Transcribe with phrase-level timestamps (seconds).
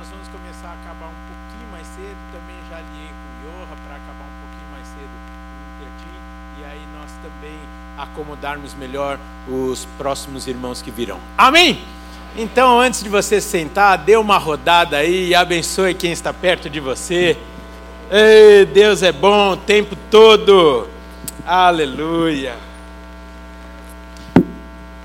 [0.00, 2.16] nós vamos começar a acabar um pouquinho mais cedo.
[2.32, 5.10] Também já aliei com o Yoha para acabar um pouquinho mais cedo
[5.78, 6.20] pertinho.
[6.58, 7.58] E aí nós também
[7.98, 11.20] acomodarmos melhor os próximos irmãos que virão.
[11.36, 11.84] Amém?
[12.34, 16.80] Então, antes de você sentar, dê uma rodada aí e abençoe quem está perto de
[16.80, 17.36] você.
[18.10, 20.88] Ei, Deus é bom o tempo todo.
[21.44, 22.56] Aleluia.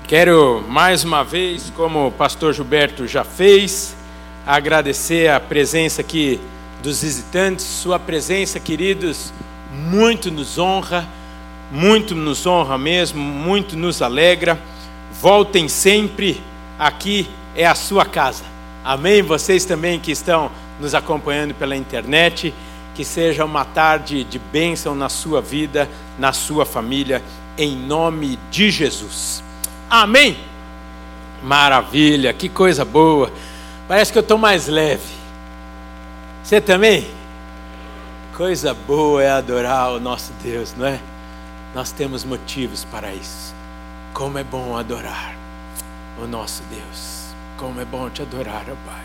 [0.06, 3.95] Quero mais uma vez, como o pastor Gilberto já fez,
[4.46, 6.40] agradecer a presença aqui
[6.80, 7.64] dos visitantes.
[7.64, 9.32] Sua presença, queridos,
[9.72, 11.06] muito nos honra,
[11.72, 14.58] muito nos honra mesmo, muito nos alegra.
[15.20, 16.40] Voltem sempre,
[16.78, 18.44] aqui é a sua casa.
[18.84, 19.20] Amém?
[19.20, 22.54] Vocês também que estão nos acompanhando pela internet,
[22.94, 27.20] que seja uma tarde de bênção na sua vida, na sua família,
[27.58, 29.42] em nome de Jesus.
[29.90, 30.36] Amém?
[31.42, 33.32] Maravilha, que coisa boa.
[33.88, 35.14] Parece que eu estou mais leve.
[36.42, 37.08] Você também?
[38.36, 41.00] Coisa boa é adorar o nosso Deus, não é?
[41.74, 43.54] Nós temos motivos para isso.
[44.12, 45.34] Como é bom adorar
[46.20, 47.34] o nosso Deus.
[47.56, 49.04] Como é bom te adorar, ó Pai.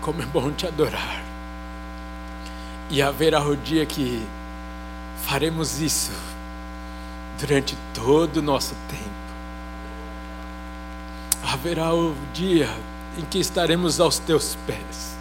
[0.00, 1.22] Como é bom te adorar.
[2.90, 4.24] E haverá o dia que
[5.24, 6.12] faremos isso
[7.40, 9.11] durante todo o nosso tempo
[11.52, 12.68] haverá o dia
[13.18, 15.16] em que estaremos aos teus pés,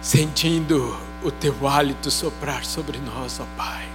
[0.00, 3.86] sentindo o teu hálito soprar sobre nós, ó Pai.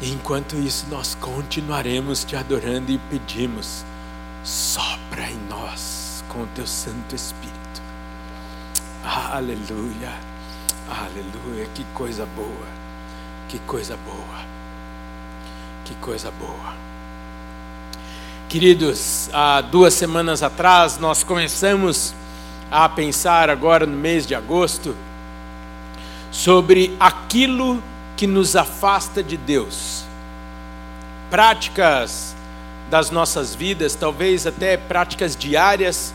[0.00, 3.84] E enquanto isso, nós continuaremos te adorando e pedimos:
[4.44, 7.58] sopra em nós com o teu Santo Espírito.
[9.04, 10.12] Aleluia,
[10.88, 12.68] aleluia, que coisa boa,
[13.48, 14.57] que coisa boa.
[15.88, 16.74] Que coisa boa.
[18.46, 22.12] Queridos, há duas semanas atrás nós começamos
[22.70, 24.94] a pensar, agora no mês de agosto,
[26.30, 27.82] sobre aquilo
[28.18, 30.04] que nos afasta de Deus.
[31.30, 32.36] Práticas
[32.90, 36.12] das nossas vidas, talvez até práticas diárias,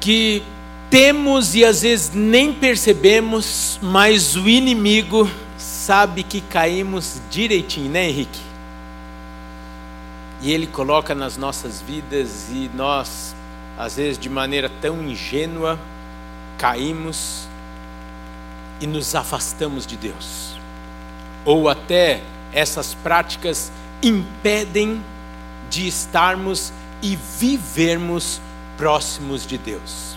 [0.00, 0.42] que
[0.88, 5.28] temos e às vezes nem percebemos, mas o inimigo
[5.64, 8.40] sabe que caímos direitinho, né, Henrique?
[10.42, 13.34] E Ele coloca nas nossas vidas e nós,
[13.78, 15.78] às vezes de maneira tão ingênua,
[16.58, 17.48] caímos
[18.78, 20.58] e nos afastamos de Deus.
[21.46, 22.20] Ou até
[22.52, 25.02] essas práticas impedem
[25.70, 28.38] de estarmos e vivermos
[28.76, 30.16] próximos de Deus.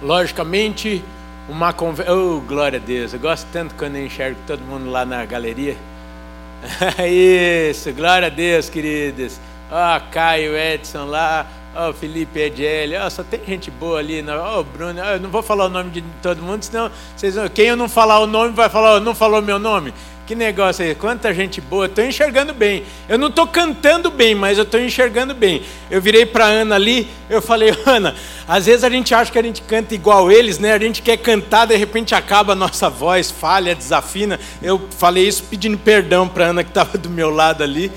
[0.00, 1.04] Logicamente,
[1.48, 2.12] uma conversa.
[2.12, 3.12] Oh, glória a Deus!
[3.12, 5.76] Eu gosto tanto quando eu enxergo todo mundo lá na galeria.
[7.08, 9.38] Isso, glória a Deus, queridos.
[9.70, 11.46] Ó, oh, Caio, Edson lá.
[11.74, 12.96] Ó, oh, Felipe Edgelli.
[12.96, 14.24] Ó, oh, só tem gente boa ali.
[14.28, 14.98] Ó, oh, Bruno.
[14.98, 18.18] eu não vou falar o nome de todo mundo, senão vocês, quem eu não falar
[18.20, 19.92] o nome vai falar, não falou meu nome.
[20.26, 22.82] Que negócio aí, quanta gente boa, estou enxergando bem.
[23.08, 25.62] Eu não estou cantando bem, mas eu estou enxergando bem.
[25.88, 28.12] Eu virei para Ana ali, eu falei, Ana,
[28.48, 30.72] às vezes a gente acha que a gente canta igual eles, né?
[30.72, 34.40] A gente quer cantar, de repente acaba a nossa voz, falha, desafina.
[34.60, 37.92] Eu falei isso pedindo perdão para Ana que estava do meu lado ali.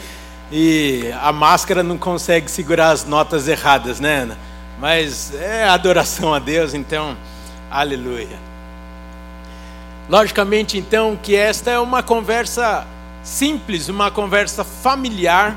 [0.52, 4.38] E a máscara não consegue segurar as notas erradas, né, Ana?
[4.80, 7.18] Mas é adoração a Deus, então,
[7.72, 8.49] aleluia.
[10.10, 12.88] Logicamente, então, que esta é uma conversa
[13.24, 15.56] simples, uma conversa familiar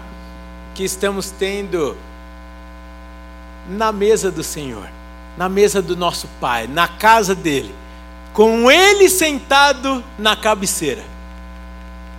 [0.75, 1.97] que estamos tendo
[3.67, 4.87] na mesa do Senhor,
[5.39, 7.75] na mesa do nosso Pai, na casa dele,
[8.35, 11.03] com ele sentado na cabeceira.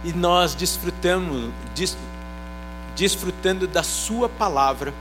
[0.04, 1.96] E nós desfrutamos, des,
[2.96, 4.92] desfrutando da Sua palavra,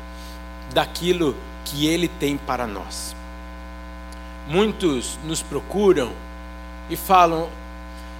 [0.75, 1.35] daquilo
[1.65, 3.17] que Ele tem para nós.
[4.49, 6.13] Muitos nos procuram
[6.93, 7.49] e falam: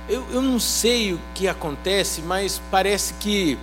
[0.09, 3.59] eu, eu não sei o que acontece, mas parece que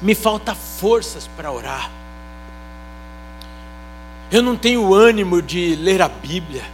[0.00, 1.90] me falta forças para orar.
[4.30, 6.64] Eu não tenho ânimo de ler a Bíblia.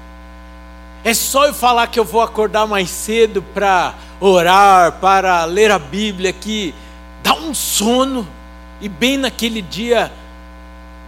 [1.04, 5.78] É só eu falar que eu vou acordar mais cedo para orar, para ler a
[5.78, 6.74] Bíblia, que
[7.22, 8.26] dá um sono.
[8.80, 10.12] E bem naquele dia,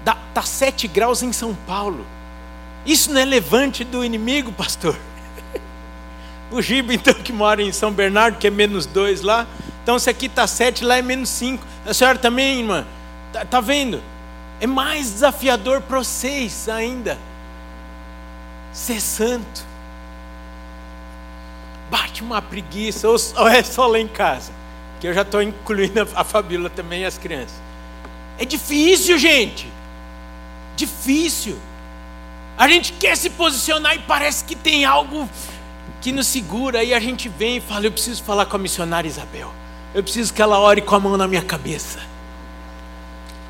[0.04, 2.06] dá, tá sete graus em São Paulo.
[2.86, 4.96] Isso não é levante do inimigo, pastor.
[6.54, 9.44] O Giba, então, que mora em São Bernardo, que é menos dois lá.
[9.82, 11.66] Então, se aqui está sete, lá é menos cinco.
[11.84, 12.86] A senhora também, irmã,
[13.26, 14.00] está tá vendo?
[14.60, 17.18] É mais desafiador para vocês ainda.
[18.72, 19.66] Ser santo.
[21.90, 24.52] Bate uma preguiça, ou, ou é só lá em casa.
[25.00, 27.60] Que eu já estou incluindo a Fabíola também e as crianças.
[28.38, 29.68] É difícil, gente.
[30.76, 31.58] Difícil.
[32.56, 35.28] A gente quer se posicionar e parece que tem algo
[36.04, 36.80] que nos segura.
[36.80, 39.50] Aí a gente vem e fala: Eu preciso falar com a missionária Isabel.
[39.94, 41.98] Eu preciso que ela ore com a mão na minha cabeça.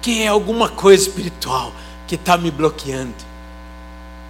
[0.01, 1.73] Que é alguma coisa espiritual
[2.07, 3.15] que está me bloqueando.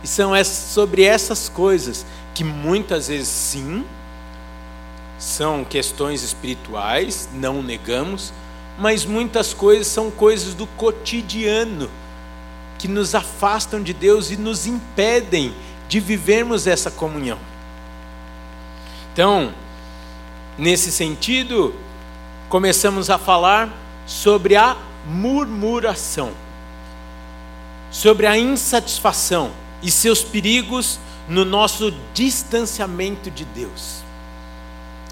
[0.02, 3.84] E são sobre essas coisas que muitas vezes, sim,
[5.18, 8.32] são questões espirituais, não negamos,
[8.78, 11.90] mas muitas coisas são coisas do cotidiano
[12.78, 15.54] que nos afastam de Deus e nos impedem
[15.88, 17.38] de vivermos essa comunhão.
[19.14, 19.54] Então,
[20.58, 21.72] nesse sentido,
[22.48, 23.72] começamos a falar
[24.04, 24.76] sobre a
[25.06, 26.32] murmuração,
[27.92, 34.02] sobre a insatisfação e seus perigos no nosso distanciamento de Deus.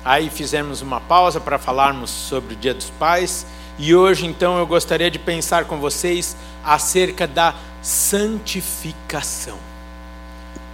[0.05, 3.47] Aí fizemos uma pausa para falarmos sobre o Dia dos Pais
[3.79, 9.59] e hoje então eu gostaria de pensar com vocês acerca da santificação.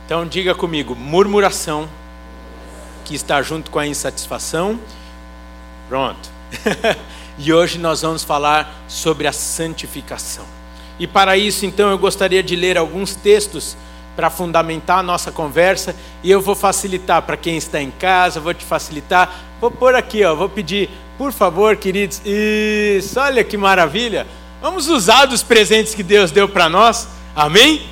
[0.07, 1.87] Então diga comigo, murmuração
[3.09, 4.79] que está junto com a insatisfação.
[5.89, 6.29] Pronto.
[7.39, 10.45] e hoje nós vamos falar sobre a santificação.
[10.99, 13.79] E para isso, então, eu gostaria de ler alguns textos
[14.15, 18.53] para fundamentar a nossa conversa e eu vou facilitar para quem está em casa, vou
[18.53, 19.33] te facilitar.
[19.59, 22.21] Vou pôr aqui, ó, vou pedir, por favor, queridos.
[22.27, 24.27] Isso, olha que maravilha.
[24.61, 27.09] Vamos usar dos presentes que Deus deu para nós.
[27.35, 27.89] Amém?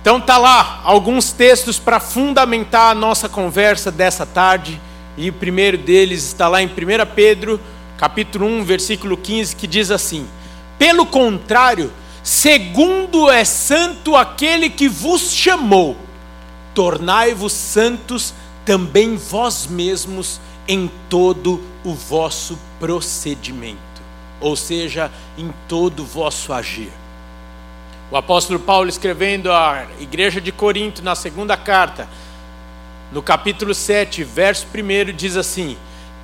[0.00, 4.80] Então tá lá alguns textos para fundamentar a nossa conversa dessa tarde.
[5.16, 6.70] E o primeiro deles está lá em 1
[7.14, 7.60] Pedro,
[7.98, 10.26] capítulo 1, versículo 15, que diz assim:
[10.78, 11.92] Pelo contrário,
[12.22, 15.96] segundo é santo aquele que vos chamou,
[16.74, 18.32] tornai-vos santos
[18.64, 23.78] também vós mesmos em todo o vosso procedimento,
[24.40, 26.99] ou seja, em todo o vosso agir.
[28.10, 32.08] O apóstolo Paulo escrevendo à igreja de Corinto na segunda carta,
[33.12, 35.76] no capítulo 7, verso 1, diz assim: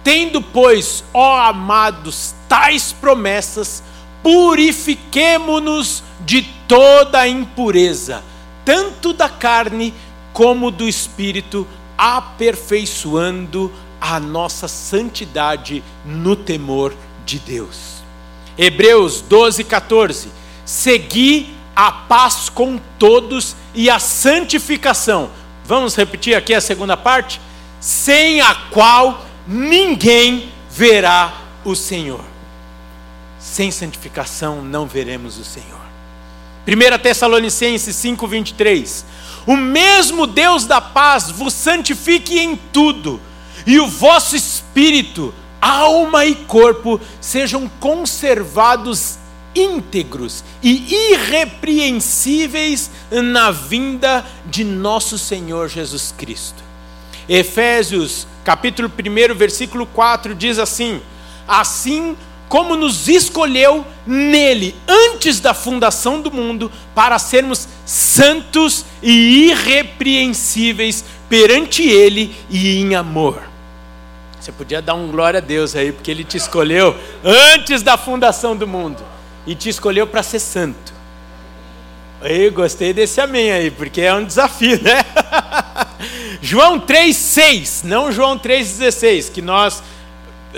[0.03, 3.85] Tendo, pois, ó amados, tais promessas,
[4.21, 8.25] purifiquemo-nos de toda a impureza,
[8.65, 9.95] tanto da carne
[10.33, 11.65] como do espírito,
[11.97, 16.93] aperfeiçoando a nossa santidade no temor
[17.25, 18.03] de Deus.
[18.59, 20.29] Hebreus 12, 14.
[20.65, 25.31] Segui a paz com todos e a santificação.
[25.63, 27.39] Vamos repetir aqui a segunda parte?
[27.79, 32.25] Sem a qual ninguém verá o Senhor.
[33.39, 35.87] Sem santificação não veremos o Senhor.
[36.67, 39.05] 1 Tessalonicenses 5:23.
[39.47, 43.21] O mesmo Deus da paz vos santifique em tudo,
[43.65, 49.19] e o vosso espírito, alma e corpo sejam conservados
[49.57, 56.63] íntegros e irrepreensíveis na vinda de nosso Senhor Jesus Cristo.
[57.29, 61.01] Efésios, capítulo 1, versículo 4 diz assim:
[61.49, 62.17] Assim
[62.49, 71.83] como nos escolheu nele antes da fundação do mundo para sermos santos e irrepreensíveis perante
[71.83, 73.43] ele e em amor.
[74.39, 78.57] Você podia dar um glória a Deus aí, porque ele te escolheu antes da fundação
[78.57, 79.16] do mundo
[79.47, 80.95] e te escolheu para ser santo.
[82.23, 85.05] Eu gostei desse amém aí, porque é um desafio, né?
[86.41, 89.83] João 3,6, não João 3,16, que nós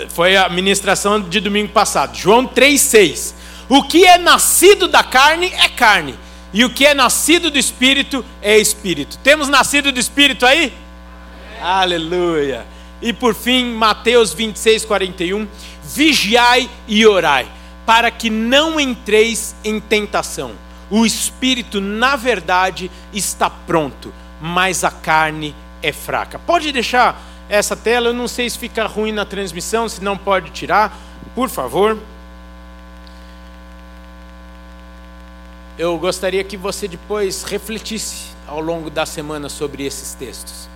[0.09, 2.17] foi a ministração de domingo passado.
[2.17, 3.33] João 3,6.
[3.67, 6.15] O que é nascido da carne é carne,
[6.51, 9.17] e o que é nascido do espírito é espírito.
[9.19, 10.73] Temos nascido do espírito aí?
[11.61, 12.65] Aleluia.
[13.01, 15.47] E por fim, Mateus 26, 41.
[15.83, 17.47] Vigiai e orai,
[17.89, 20.51] para que não entreis em tentação.
[20.91, 26.37] O espírito, na verdade, está pronto, mas a carne é fraca.
[26.37, 27.19] Pode deixar
[27.49, 28.09] essa tela.
[28.09, 30.95] Eu não sei se fica ruim na transmissão, se não pode tirar,
[31.33, 31.97] por favor.
[35.75, 40.69] Eu gostaria que você depois refletisse ao longo da semana sobre esses textos.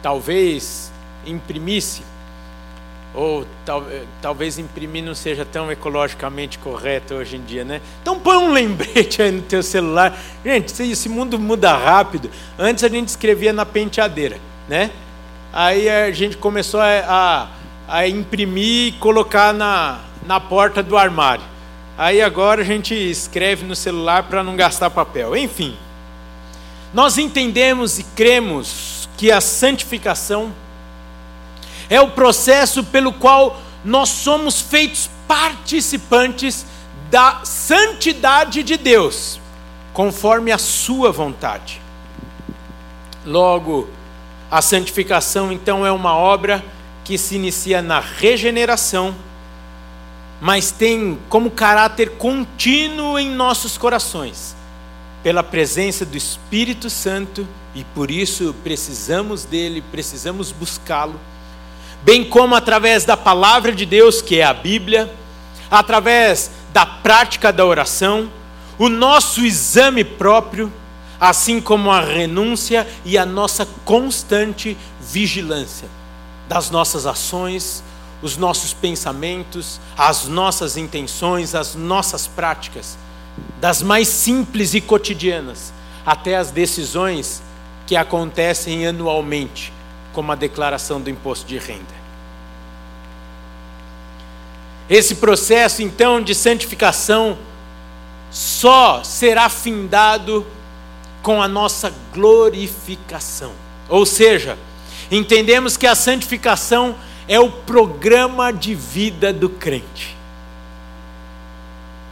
[0.00, 0.92] Talvez
[1.26, 2.04] imprimisse,
[3.18, 3.84] ou tal,
[4.22, 7.80] talvez imprimir não seja tão ecologicamente correto hoje em dia, né?
[8.00, 10.16] Então põe um lembrete aí no teu celular.
[10.44, 12.30] Gente, esse mundo muda rápido.
[12.56, 14.92] Antes a gente escrevia na penteadeira, né?
[15.52, 17.48] Aí a gente começou a, a,
[17.88, 21.44] a imprimir e colocar na, na porta do armário.
[21.96, 25.36] Aí agora a gente escreve no celular para não gastar papel.
[25.36, 25.76] Enfim,
[26.94, 30.52] nós entendemos e cremos que a santificação
[31.90, 36.66] é o processo pelo qual nós somos feitos participantes
[37.10, 39.40] da santidade de Deus,
[39.92, 41.80] conforme a sua vontade.
[43.24, 43.88] Logo,
[44.50, 46.64] a santificação então é uma obra
[47.04, 49.14] que se inicia na regeneração,
[50.40, 54.54] mas tem como caráter contínuo em nossos corações,
[55.22, 61.18] pela presença do Espírito Santo, e por isso precisamos dele, precisamos buscá-lo,
[62.02, 65.12] bem como através da palavra de Deus, que é a Bíblia,
[65.70, 68.30] através da prática da oração,
[68.78, 70.72] o nosso exame próprio,
[71.20, 75.88] assim como a renúncia e a nossa constante vigilância
[76.48, 77.82] das nossas ações,
[78.22, 82.96] os nossos pensamentos, as nossas intenções, as nossas práticas,
[83.60, 85.72] das mais simples e cotidianas
[86.04, 87.42] até as decisões
[87.86, 89.72] que acontecem anualmente,
[90.18, 91.94] como a declaração do imposto de renda.
[94.90, 97.38] Esse processo, então, de santificação
[98.28, 100.44] só será findado
[101.22, 103.52] com a nossa glorificação.
[103.88, 104.58] Ou seja,
[105.08, 106.96] entendemos que a santificação
[107.28, 110.16] é o programa de vida do crente.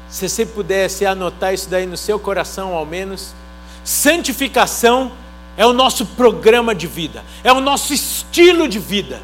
[0.08, 3.34] Se você pudesse anotar isso daí no seu coração, ao menos,
[3.82, 5.25] santificação é
[5.64, 9.22] o nosso programa de vida, é o nosso estilo de vida.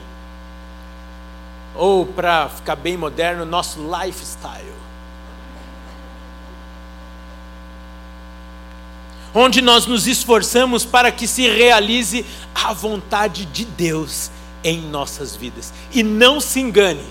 [1.74, 4.72] Ou, para ficar bem moderno, nosso lifestyle.
[9.34, 12.24] Onde nós nos esforçamos para que se realize
[12.54, 14.30] a vontade de Deus
[14.62, 15.72] em nossas vidas.
[15.92, 17.04] E não se engane,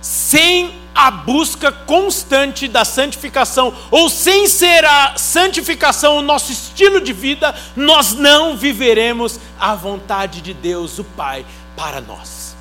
[0.00, 7.12] sem a busca constante da santificação, ou sem ser a santificação o nosso estilo de
[7.12, 11.44] vida, nós não viveremos a vontade de Deus, o Pai,
[11.76, 12.54] para nós.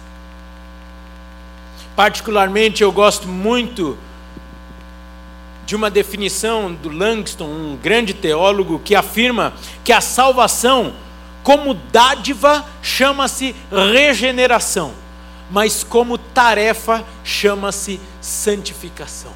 [1.95, 3.97] Particularmente, eu gosto muito
[5.65, 10.93] de uma definição do Langston, um grande teólogo, que afirma que a salvação
[11.43, 13.55] como dádiva chama-se
[13.91, 14.93] regeneração,
[15.53, 19.31] mas como tarefa chama-se santificação.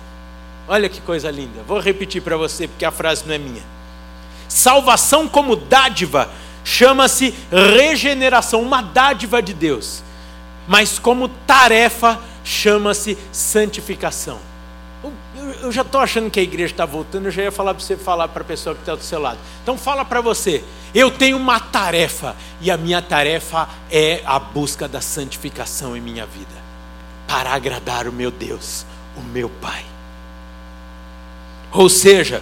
[0.67, 1.61] Olha que coisa linda.
[1.67, 3.61] Vou repetir para você porque a frase não é minha.
[4.49, 6.31] Salvação como dádiva
[6.63, 10.01] chama-se regeneração, uma dádiva de Deus.
[10.67, 14.39] Mas como tarefa chama-se santificação
[15.61, 17.97] eu já estou achando que a igreja está voltando, eu já ia falar para você
[17.97, 19.39] falar para a pessoa que está do seu lado.
[19.63, 24.87] Então fala para você, eu tenho uma tarefa, e a minha tarefa é a busca
[24.87, 26.55] da santificação em minha vida,
[27.27, 28.85] para agradar o meu Deus,
[29.15, 29.85] o meu Pai.
[31.71, 32.41] Ou seja,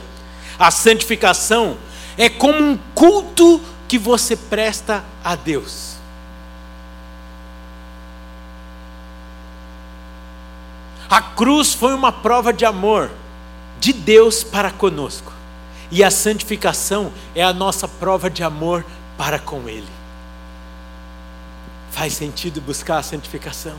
[0.58, 1.78] a santificação
[2.18, 5.95] é como um culto que você presta a Deus.
[11.10, 13.12] A cruz foi uma prova de amor
[13.80, 15.32] de Deus para conosco.
[15.92, 18.86] E a santificação é a nossa prova de amor
[19.18, 19.88] para com Ele.
[21.92, 23.76] Faz sentido buscar a santificação?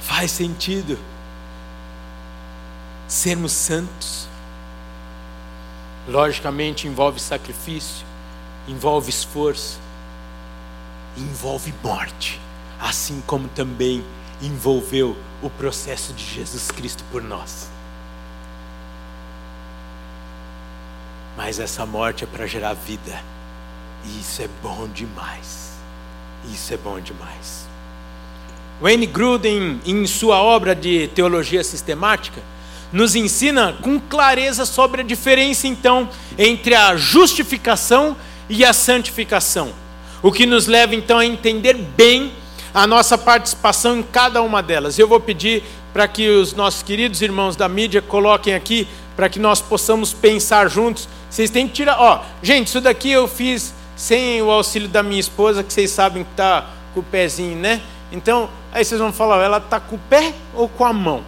[0.00, 0.98] Faz sentido
[3.06, 4.26] sermos santos?
[6.08, 8.06] Logicamente envolve sacrifício,
[8.66, 9.78] envolve esforço,
[11.16, 12.40] envolve morte,
[12.80, 14.02] assim como também
[14.42, 17.68] envolveu o processo de Jesus Cristo por nós.
[21.36, 23.22] Mas essa morte é para gerar vida.
[24.04, 25.72] E isso é bom demais.
[26.52, 27.66] Isso é bom demais.
[28.80, 32.40] Wayne Gruden, em sua obra de teologia sistemática,
[32.92, 38.16] nos ensina com clareza sobre a diferença então entre a justificação
[38.48, 39.72] e a santificação.
[40.22, 42.32] O que nos leva então a entender bem
[42.72, 44.98] a nossa participação em cada uma delas.
[44.98, 49.38] Eu vou pedir para que os nossos queridos irmãos da mídia coloquem aqui, para que
[49.38, 51.08] nós possamos pensar juntos.
[51.28, 51.98] Vocês têm que tirar.
[51.98, 56.22] Ó, gente, isso daqui eu fiz sem o auxílio da minha esposa, que vocês sabem
[56.22, 57.80] que está com o pezinho, né?
[58.12, 61.24] Então, aí vocês vão falar, ela está com o pé ou com a mão?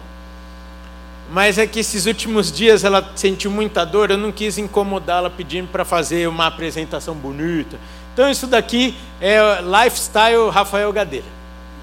[1.31, 5.67] Mas é que esses últimos dias ela sentiu muita dor, eu não quis incomodá-la pedindo
[5.67, 7.79] para fazer uma apresentação bonita.
[8.13, 11.27] Então isso daqui é lifestyle Rafael Gadeira.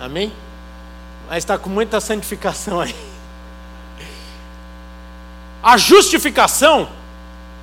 [0.00, 0.32] Amém?
[1.28, 2.94] Mas está com muita santificação aí.
[5.62, 6.88] A justificação,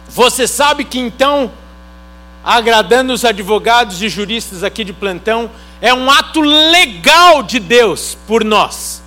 [0.07, 1.51] você sabe que então,
[2.43, 5.49] agradando os advogados e juristas aqui de plantão,
[5.81, 9.01] é um ato legal de Deus por nós.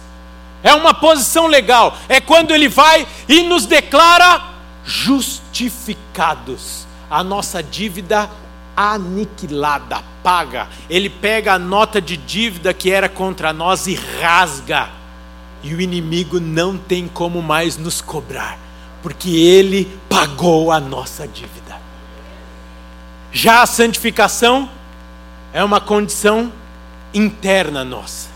[0.63, 1.97] É uma posição legal.
[2.09, 4.43] É quando Ele vai e nos declara
[4.85, 6.87] justificados.
[7.11, 8.29] A nossa dívida
[8.79, 10.69] aniquilada, paga.
[10.89, 14.91] Ele pega a nota de dívida que era contra nós e rasga.
[15.61, 18.57] e o inimigo não tem como mais nos cobrar,
[19.03, 21.81] porque ele pagou a nossa dívida.
[23.33, 24.71] Já a santificação
[25.53, 26.53] é uma condição
[27.13, 28.29] interna nossa.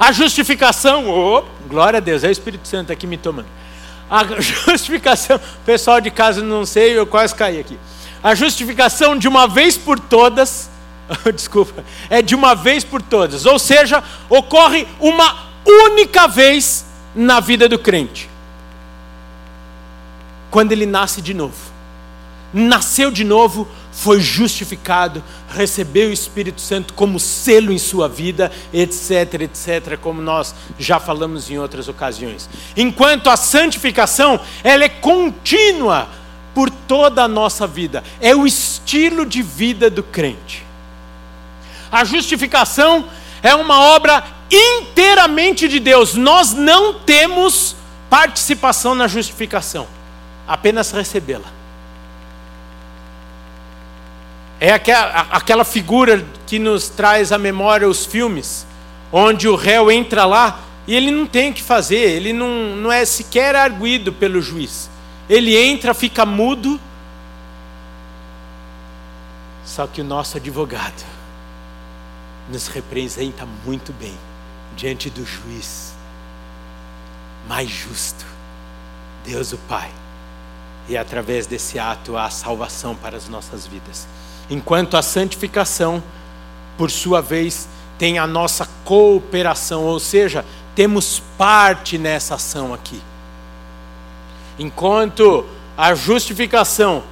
[0.00, 3.46] A justificação, oh, glória a Deus, é o Espírito Santo aqui me tomando.
[4.10, 7.78] A justificação, pessoal de casa não sei, eu quase caí aqui.
[8.22, 10.68] A justificação de uma vez por todas,
[11.34, 16.84] desculpa, é de uma vez por todas, ou seja, ocorre uma única vez
[17.14, 18.28] na vida do crente.
[20.50, 21.68] Quando ele nasce de novo.
[22.52, 29.42] Nasceu de novo, foi justificado, recebeu o Espírito Santo como selo em sua vida, etc,
[29.42, 32.48] etc, como nós já falamos em outras ocasiões.
[32.74, 36.08] Enquanto a santificação, ela é contínua
[36.58, 40.66] por toda a nossa vida, é o estilo de vida do crente.
[41.88, 43.04] A justificação
[43.40, 47.76] é uma obra inteiramente de Deus, nós não temos
[48.10, 49.86] participação na justificação,
[50.48, 51.46] apenas recebê-la.
[54.58, 58.66] É aquela, figura que nos traz à memória os filmes,
[59.12, 62.90] onde o réu entra lá e ele não tem o que fazer, ele não, não
[62.90, 64.90] é sequer arguído pelo juiz.
[65.28, 66.80] Ele entra, fica mudo.
[69.64, 71.04] Só que o nosso advogado
[72.48, 74.16] nos representa muito bem
[74.74, 75.92] diante do juiz
[77.46, 78.26] mais justo,
[79.24, 79.90] Deus o Pai.
[80.88, 84.06] E através desse ato há salvação para as nossas vidas
[84.50, 86.02] enquanto a santificação,
[86.76, 87.68] por sua vez,
[87.98, 90.44] tem a nossa cooperação, ou seja,
[90.74, 93.00] temos parte nessa ação aqui.
[94.58, 95.44] Enquanto
[95.76, 97.04] a justificação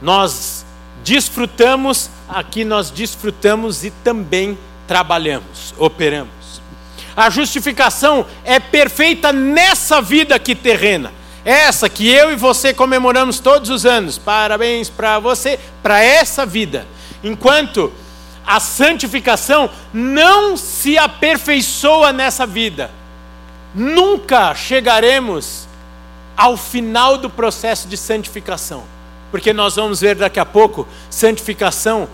[0.00, 0.64] nós
[1.04, 6.60] desfrutamos, aqui nós desfrutamos e também trabalhamos, operamos.
[7.16, 11.12] A justificação é perfeita nessa vida aqui terrena
[11.46, 14.18] essa que eu e você comemoramos todos os anos.
[14.18, 16.84] Parabéns para você, para essa vida.
[17.22, 17.92] Enquanto
[18.44, 22.90] a santificação não se aperfeiçoa nessa vida,
[23.72, 25.65] nunca chegaremos
[26.36, 28.84] ao final do processo de santificação.
[29.30, 32.08] Porque nós vamos ver daqui a pouco, santificação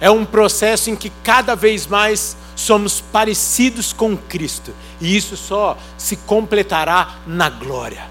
[0.00, 5.78] é um processo em que cada vez mais somos parecidos com Cristo, e isso só
[5.96, 8.04] se completará na glória.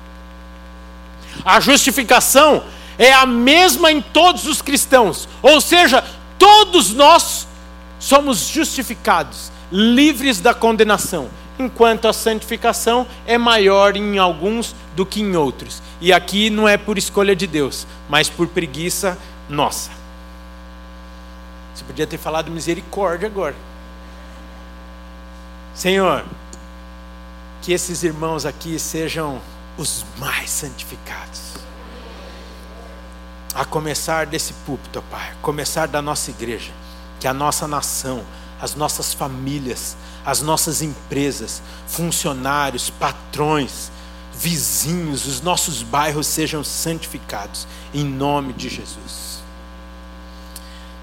[1.43, 2.63] A justificação
[2.97, 6.03] é a mesma em todos os cristãos, ou seja,
[6.39, 7.47] todos nós
[7.99, 15.35] somos justificados, livres da condenação, enquanto a santificação é maior em alguns do que em
[15.35, 15.81] outros.
[15.99, 19.17] E aqui não é por escolha de Deus, mas por preguiça
[19.49, 19.91] nossa.
[21.73, 23.55] Você podia ter falado misericórdia agora.
[25.73, 26.25] Senhor,
[27.61, 29.41] que esses irmãos aqui sejam
[29.77, 31.53] os mais santificados.
[33.53, 36.71] A começar desse púlpito, Pai, a começar da nossa igreja,
[37.19, 38.23] que a nossa nação,
[38.61, 43.91] as nossas famílias, as nossas empresas, funcionários, patrões,
[44.33, 49.37] vizinhos, os nossos bairros sejam santificados, em nome de Jesus.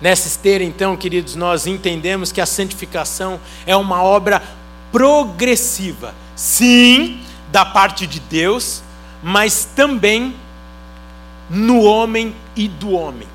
[0.01, 4.43] Nessa esteira, então, queridos, nós entendemos que a santificação é uma obra
[4.93, 6.15] progressiva.
[6.37, 8.83] Sim, da parte de Deus,
[9.23, 10.35] mas também
[11.49, 13.29] no homem e do homem,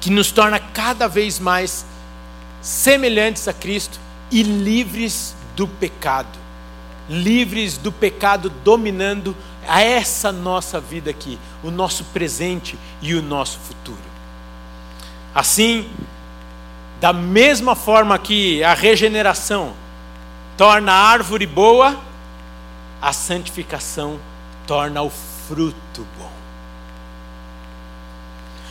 [0.00, 1.86] que nos torna cada vez mais
[2.64, 4.00] semelhantes a Cristo
[4.30, 6.38] e livres do pecado,
[7.10, 9.36] livres do pecado dominando
[9.68, 13.98] a essa nossa vida aqui, o nosso presente e o nosso futuro.
[15.34, 15.90] Assim,
[17.00, 19.74] da mesma forma que a regeneração
[20.56, 22.00] torna a árvore boa,
[23.02, 24.18] a santificação
[24.66, 26.32] torna o fruto bom.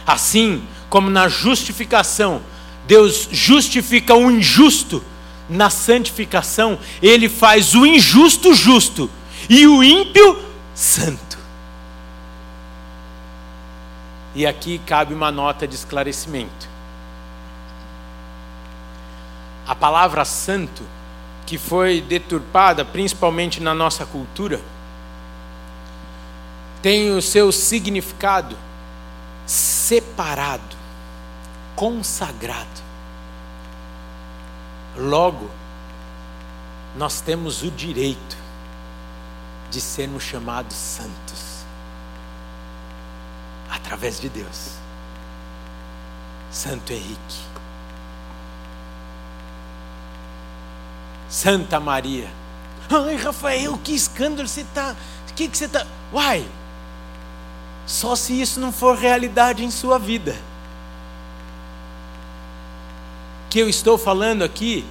[0.08, 2.41] Assim como na justificação,
[2.86, 5.04] Deus justifica o injusto,
[5.50, 9.10] na santificação, Ele faz o injusto justo
[9.50, 10.39] e o ímpio
[10.74, 11.38] santo.
[14.36, 16.67] E aqui cabe uma nota de esclarecimento.
[19.67, 20.84] A palavra santo
[21.46, 24.60] que foi deturpada, principalmente na nossa cultura,
[26.82, 28.58] tem o seu significado
[29.46, 30.73] separado,
[31.76, 32.84] consagrado.
[34.96, 35.50] Logo,
[36.96, 38.38] nós temos o direito
[39.70, 41.64] de sermos chamados santos
[43.70, 44.74] através de Deus.
[46.52, 47.54] Santo Henrique.
[51.28, 52.30] Santa Maria,
[52.90, 54.96] Ai, Rafael, que escândalo você está.
[55.30, 55.86] O que, que você está.
[56.12, 56.46] Uai!
[57.86, 60.36] Só se isso não for realidade em sua vida.
[63.54, 64.84] Que eu estou falando aqui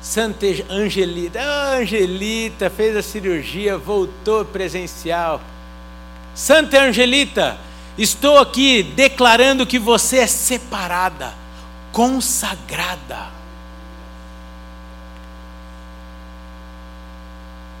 [0.00, 5.40] Santa Angelita, ah, Angelita fez a cirurgia, voltou presencial.
[6.32, 7.58] Santa Angelita,
[7.98, 11.34] estou aqui declarando que você é separada,
[11.90, 13.30] consagrada.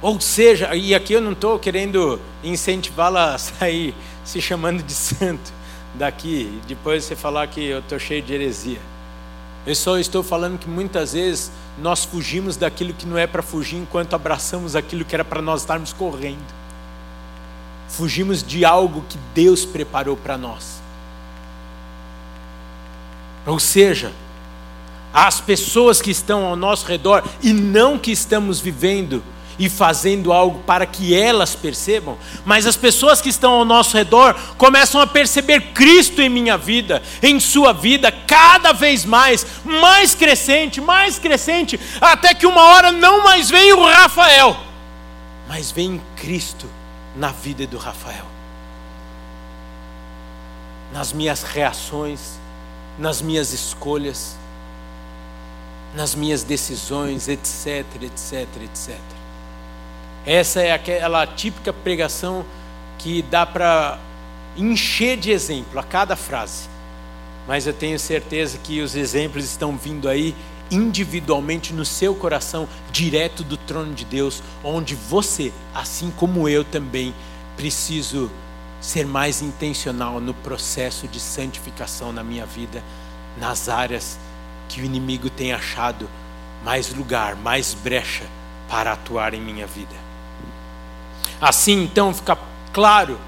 [0.02, 5.63] Ou seja, e aqui eu não estou querendo incentivá-la a sair se chamando de santo
[5.94, 8.80] daqui, depois você falar que eu estou cheio de heresia.
[9.66, 13.76] Eu só estou falando que muitas vezes nós fugimos daquilo que não é para fugir
[13.76, 16.44] enquanto abraçamos aquilo que era para nós estarmos correndo.
[17.88, 20.82] Fugimos de algo que Deus preparou para nós.
[23.46, 24.12] Ou seja,
[25.12, 29.22] as pessoas que estão ao nosso redor e não que estamos vivendo
[29.58, 34.34] e fazendo algo para que elas percebam, mas as pessoas que estão ao nosso redor
[34.56, 40.80] começam a perceber Cristo em minha vida, em sua vida, cada vez mais, mais crescente,
[40.80, 44.56] mais crescente, até que uma hora não mais vem o Rafael,
[45.48, 46.68] mas vem Cristo
[47.14, 48.26] na vida do Rafael.
[50.92, 52.38] Nas minhas reações,
[52.98, 54.36] nas minhas escolhas,
[55.94, 59.13] nas minhas decisões, etc, etc, etc.
[60.26, 62.44] Essa é aquela típica pregação
[62.98, 63.98] que dá para
[64.56, 66.68] encher de exemplo a cada frase.
[67.46, 70.34] Mas eu tenho certeza que os exemplos estão vindo aí
[70.70, 77.14] individualmente no seu coração, direto do trono de Deus, onde você, assim como eu também,
[77.54, 78.30] preciso
[78.80, 82.82] ser mais intencional no processo de santificação na minha vida,
[83.38, 84.18] nas áreas
[84.68, 86.08] que o inimigo tem achado
[86.64, 88.24] mais lugar, mais brecha
[88.68, 89.94] para atuar em minha vida.
[91.40, 92.38] Assim, então, fica
[92.72, 93.18] claro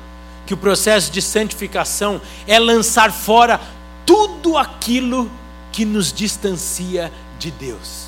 [0.47, 3.61] que o processo de santificação é lançar fora
[4.05, 5.31] tudo aquilo
[5.73, 8.07] que nos distancia de Deus.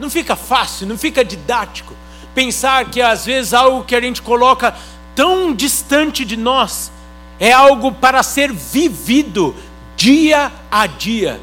[0.00, 1.94] Não fica fácil, não fica didático
[2.36, 4.76] pensar que às vezes algo que a gente coloca
[5.14, 6.92] tão distante de nós
[7.40, 9.56] é algo para ser vivido
[9.96, 11.40] dia a dia,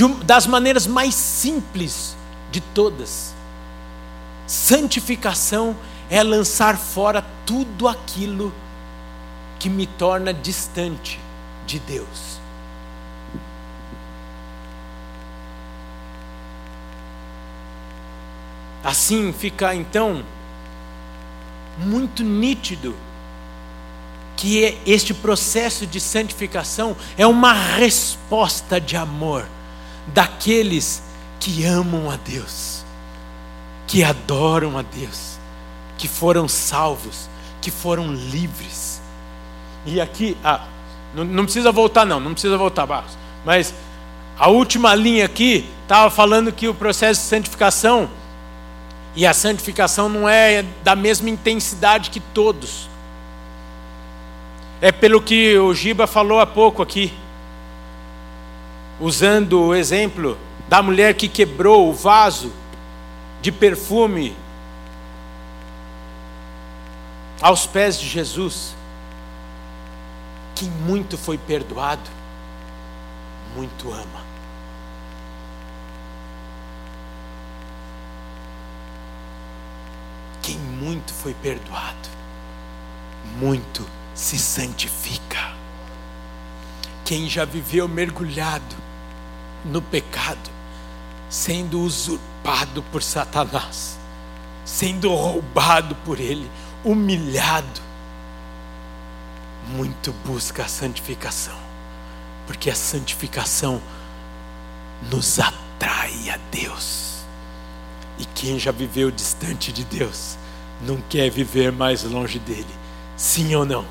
[0.00, 2.16] um, das maneiras mais simples
[2.52, 3.34] de todas.
[4.46, 5.74] Santificação é
[6.22, 8.52] lançar fora tudo aquilo
[9.58, 11.18] que me torna distante
[11.66, 12.38] de Deus.
[18.82, 20.22] Assim fica então
[21.78, 22.94] muito nítido
[24.36, 29.48] que este processo de santificação é uma resposta de amor
[30.08, 31.02] daqueles
[31.40, 32.84] que amam a Deus,
[33.86, 35.33] que adoram a Deus
[35.96, 37.28] que foram salvos,
[37.60, 39.00] que foram livres.
[39.86, 40.66] E aqui, ah,
[41.14, 43.16] não, não precisa voltar, não, não precisa voltar, Barros.
[43.44, 43.74] Mas
[44.38, 48.10] a última linha aqui estava falando que o processo de santificação,
[49.14, 52.88] e a santificação não é da mesma intensidade que todos.
[54.80, 57.12] É pelo que o Giba falou há pouco aqui,
[59.00, 60.36] usando o exemplo
[60.68, 62.52] da mulher que quebrou o vaso
[63.40, 64.34] de perfume
[67.40, 68.74] aos pés de Jesus.
[70.54, 72.10] Quem muito foi perdoado,
[73.54, 74.24] muito ama.
[80.40, 82.08] Quem muito foi perdoado,
[83.36, 85.54] muito se santifica.
[87.04, 88.76] Quem já viveu mergulhado
[89.64, 90.50] no pecado,
[91.28, 93.98] sendo usurpado por Satanás,
[94.64, 96.50] sendo roubado por ele,
[96.84, 97.80] humilhado,
[99.68, 101.56] muito busca a santificação,
[102.46, 103.80] porque a santificação
[105.10, 107.24] nos atrai a Deus.
[108.18, 110.36] E quem já viveu distante de Deus,
[110.82, 112.66] não quer viver mais longe dele,
[113.16, 113.84] sim ou não?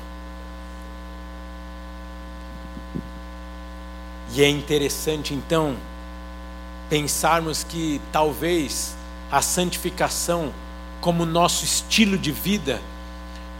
[4.32, 5.76] E é interessante então
[6.88, 8.96] pensarmos que talvez
[9.30, 10.52] a santificação
[11.04, 12.80] como nosso estilo de vida,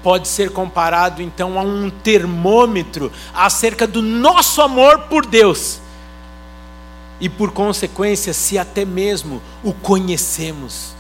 [0.03, 5.79] pode ser comparado então a um termômetro acerca do nosso amor por Deus.
[7.21, 10.95] E por consequência, se até mesmo o conhecemos.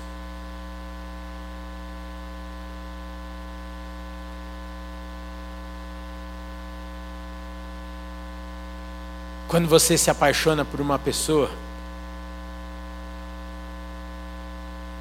[9.48, 11.50] Quando você se apaixona por uma pessoa,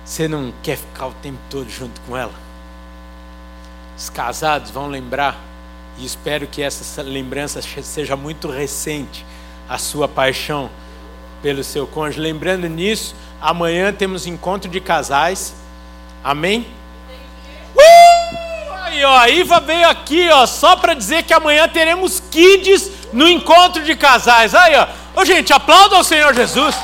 [0.05, 2.33] Você não quer ficar o tempo todo junto com ela?
[3.97, 5.37] Os casados vão lembrar,
[5.97, 9.25] e espero que essa lembrança seja muito recente,
[9.69, 10.69] a sua paixão
[11.41, 12.19] pelo seu cônjuge.
[12.19, 15.53] Lembrando nisso, amanhã temos encontro de casais.
[16.23, 16.67] Amém?
[17.75, 18.43] Uh!
[18.83, 23.27] Aí, ó, a Iva veio aqui, ó, só para dizer que amanhã teremos kids no
[23.27, 24.53] encontro de casais.
[24.53, 24.87] Aí, ó.
[25.15, 26.75] Ô, gente, aplauda ao Senhor Jesus.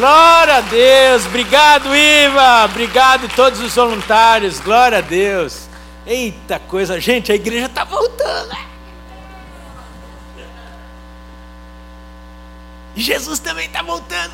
[0.00, 1.26] Glória a Deus.
[1.26, 2.64] Obrigado, Iva.
[2.64, 4.58] Obrigado todos os voluntários.
[4.58, 5.68] Glória a Deus.
[6.06, 8.56] Eita coisa, gente, a igreja está voltando.
[12.96, 14.32] E Jesus também está voltando.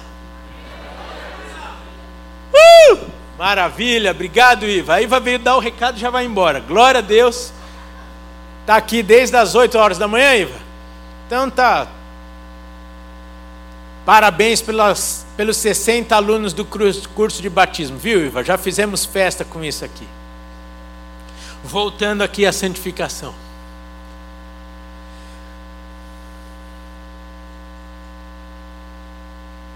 [2.54, 2.98] Uh!
[3.36, 4.94] Maravilha, obrigado, Iva.
[4.94, 6.60] A Iva veio dar o recado e já vai embora.
[6.60, 7.52] Glória a Deus.
[8.60, 10.60] Está aqui desde as 8 horas da manhã, Iva?
[11.26, 11.88] Então tá.
[14.04, 18.42] Parabéns pelas, pelos 60 alunos do curso de batismo, viu, Iva?
[18.42, 20.06] Já fizemos festa com isso aqui.
[21.62, 23.34] Voltando aqui à santificação.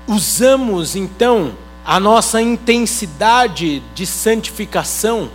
[0.07, 5.31] Usamos então a nossa intensidade de santificação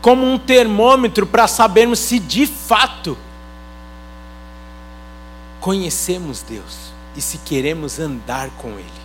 [0.00, 3.16] como um termômetro para sabermos se de fato
[5.60, 8.99] conhecemos Deus e se queremos andar com Ele.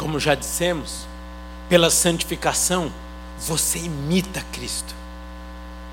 [0.00, 1.06] Como já dissemos,
[1.68, 2.90] pela santificação,
[3.38, 4.94] você imita Cristo.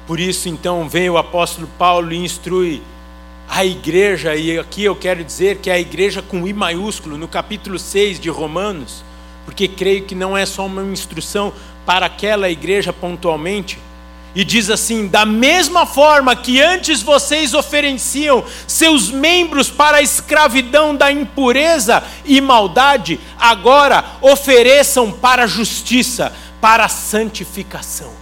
[0.08, 2.82] Por isso, então, vem o apóstolo Paulo e instrui
[3.50, 7.28] a igreja, e aqui eu quero dizer que é a igreja com I maiúsculo, no
[7.28, 9.04] capítulo 6 de Romanos,
[9.44, 11.52] porque creio que não é só uma instrução
[11.86, 13.78] para aquela igreja pontualmente,
[14.36, 20.96] e diz assim: da mesma forma que antes vocês ofereciam seus membros para a escravidão
[20.96, 28.14] da impureza e maldade, agora ofereçam para a justiça, para a santificação.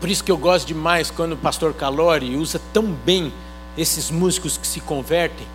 [0.00, 3.32] Por isso que eu gosto demais quando o pastor Calori usa tão bem
[3.76, 5.46] esses músicos que se convertem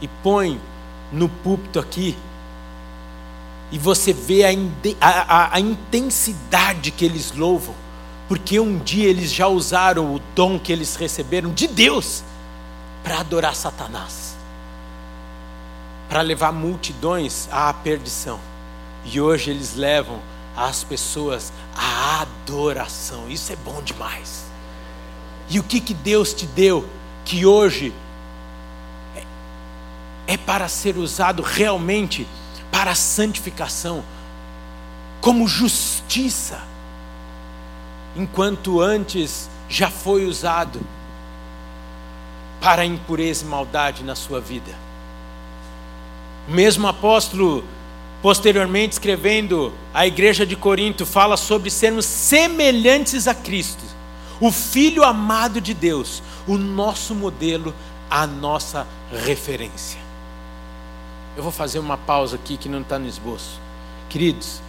[0.00, 0.60] e põe
[1.10, 2.16] no púlpito aqui
[3.70, 7.74] e você vê a, a, a, intensidade que eles louvam,
[8.26, 12.22] porque um dia eles já usaram o dom que eles receberam de Deus
[13.02, 14.36] para adorar Satanás,
[16.08, 18.40] para levar multidões à perdição,
[19.04, 20.18] e hoje eles levam
[20.56, 24.46] as pessoas à adoração, isso é bom demais.
[25.50, 26.86] E o que, que Deus te deu
[27.24, 27.92] que hoje
[29.14, 29.22] é,
[30.26, 32.26] é para ser usado realmente?
[32.70, 34.04] Para a santificação,
[35.20, 36.60] como justiça,
[38.16, 40.80] enquanto antes já foi usado
[42.60, 44.74] para impureza e maldade na sua vida.
[46.48, 47.64] O mesmo apóstolo,
[48.22, 53.84] posteriormente escrevendo à igreja de Corinto, fala sobre sermos semelhantes a Cristo,
[54.40, 57.74] o Filho amado de Deus, o nosso modelo,
[58.10, 60.07] a nossa referência.
[61.38, 63.60] Eu vou fazer uma pausa aqui que não está no esboço.
[64.08, 64.60] Queridos,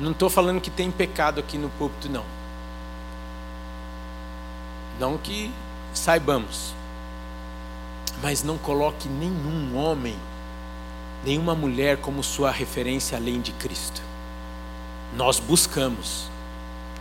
[0.00, 2.24] não estou falando que tem pecado aqui no púlpito, não.
[4.98, 5.52] Não que
[5.92, 6.72] saibamos.
[8.22, 10.16] Mas não coloque nenhum homem,
[11.22, 14.00] nenhuma mulher como sua referência além de Cristo.
[15.14, 16.30] Nós buscamos,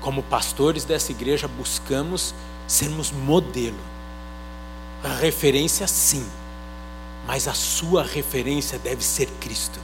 [0.01, 2.35] como pastores dessa igreja, buscamos
[2.67, 3.79] sermos modelo.
[5.01, 6.29] A referência, sim
[7.27, 9.79] mas a sua referência deve ser Cristo.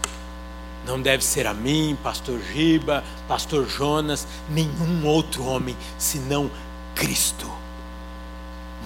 [0.86, 6.50] Não deve ser a mim, pastor Giba, pastor Jonas, nenhum outro homem, senão
[6.96, 7.50] Cristo.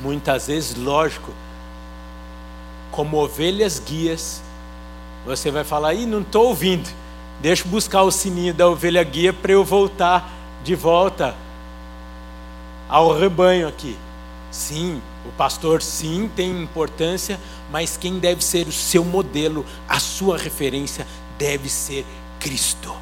[0.01, 1.31] Muitas vezes, lógico,
[2.91, 4.41] como ovelhas guias,
[5.25, 6.89] você vai falar, ih, não estou ouvindo,
[7.39, 10.31] deixa eu buscar o sininho da ovelha guia para eu voltar
[10.63, 11.35] de volta
[12.87, 13.97] ao rebanho aqui.
[14.51, 17.39] Sim, o pastor sim tem importância,
[17.71, 21.07] mas quem deve ser o seu modelo, a sua referência,
[21.37, 22.05] deve ser
[22.39, 22.93] Cristo.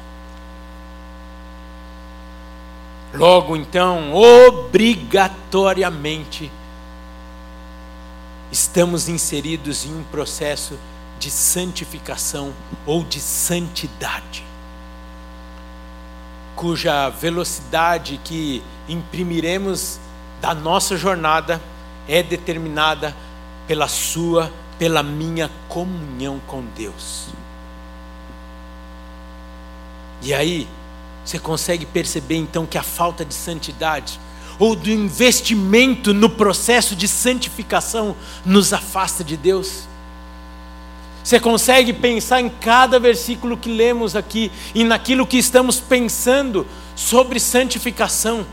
[3.12, 6.50] Logo então, obrigatoriamente,
[8.50, 10.76] estamos inseridos em um processo
[11.18, 12.52] de santificação
[12.84, 14.44] ou de santidade,
[16.56, 20.00] cuja velocidade que imprimiremos
[20.40, 21.60] da nossa jornada
[22.08, 23.14] é determinada
[23.66, 27.28] pela sua, pela minha comunhão com Deus.
[30.22, 30.66] E aí,
[31.24, 34.20] você consegue perceber então que a falta de santidade,
[34.58, 38.14] ou do investimento no processo de santificação
[38.44, 39.88] nos afasta de Deus?
[41.22, 47.40] Você consegue pensar em cada versículo que lemos aqui e naquilo que estamos pensando sobre
[47.40, 48.46] santificação?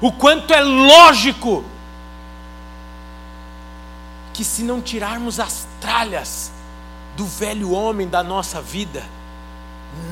[0.00, 1.62] O quanto é lógico
[4.36, 6.52] que, se não tirarmos as tralhas
[7.16, 9.02] do velho homem da nossa vida,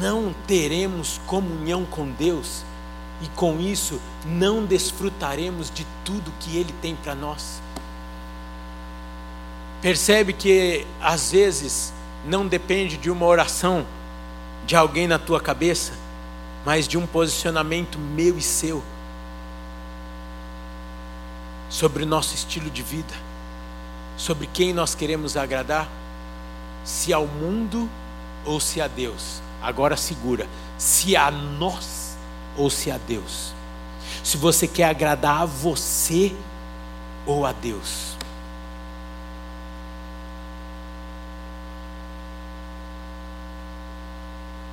[0.00, 2.64] não teremos comunhão com Deus
[3.20, 7.60] e com isso não desfrutaremos de tudo que Ele tem para nós.
[9.82, 11.92] Percebe que às vezes
[12.24, 13.86] não depende de uma oração
[14.64, 15.92] de alguém na tua cabeça,
[16.64, 18.82] mas de um posicionamento meu e seu
[21.68, 23.12] sobre o nosso estilo de vida,
[24.16, 25.88] sobre quem nós queremos agradar,
[26.84, 27.88] se ao mundo
[28.44, 29.40] ou se a Deus.
[29.62, 30.46] Agora segura,
[30.78, 32.16] se a nós
[32.56, 33.52] ou se a Deus.
[34.22, 36.34] Se você quer agradar a você
[37.26, 38.14] ou a Deus.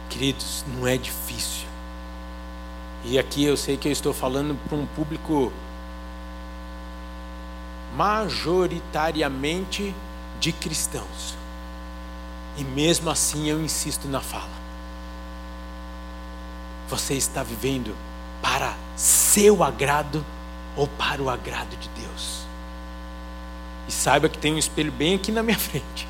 [0.09, 1.67] Queridos, não é difícil.
[3.03, 5.51] E aqui eu sei que eu estou falando para um público
[7.95, 9.93] majoritariamente
[10.39, 11.35] de cristãos.
[12.57, 14.61] E mesmo assim eu insisto na fala.
[16.89, 17.95] Você está vivendo
[18.41, 20.25] para seu agrado
[20.75, 22.41] ou para o agrado de Deus?
[23.87, 26.07] E saiba que tem um espelho bem aqui na minha frente.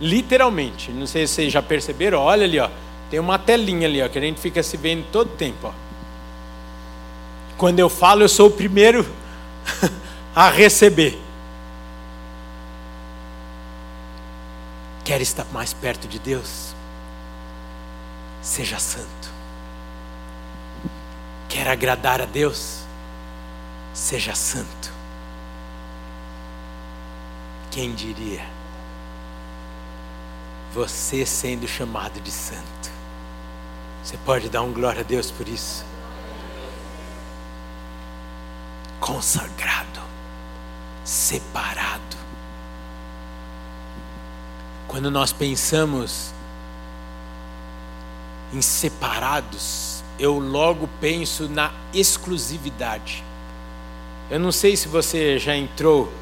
[0.00, 0.90] Literalmente.
[0.90, 2.70] Não sei se vocês já perceberam, olha ali, ó
[3.10, 5.68] tem uma telinha ali, ó, que a gente fica se vendo todo tempo.
[5.68, 5.72] Ó.
[7.56, 9.06] Quando eu falo, eu sou o primeiro
[10.34, 11.20] a receber.
[15.04, 16.74] Quer estar mais perto de Deus?
[18.42, 19.30] Seja santo.
[21.48, 22.82] Quer agradar a Deus?
[23.94, 24.92] Seja santo.
[27.70, 28.44] Quem diria?
[30.72, 32.90] Você sendo chamado de santo.
[34.02, 35.84] Você pode dar um glória a Deus por isso?
[39.00, 40.00] Consagrado,
[41.08, 42.18] separado.
[44.86, 46.34] Quando nós pensamos
[48.52, 53.24] em separados, eu logo penso na exclusividade.
[54.30, 56.12] Eu não sei se você já entrou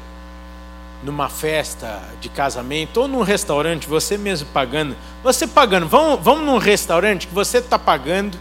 [1.03, 6.57] numa festa de casamento ou num restaurante, você mesmo pagando, você pagando, vamos, vamos num
[6.57, 8.37] restaurante que você está pagando,